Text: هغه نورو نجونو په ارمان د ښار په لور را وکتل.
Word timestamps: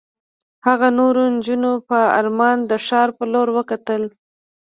هغه 0.67 0.87
نورو 0.99 1.21
نجونو 1.35 1.71
په 1.87 1.99
ارمان 2.19 2.57
د 2.71 2.71
ښار 2.85 3.09
په 3.17 3.23
لور 3.33 3.47
را 3.51 3.55
وکتل. 3.57 4.03